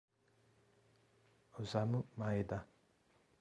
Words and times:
Osamu 1.59 2.01
Maeda 2.23 2.59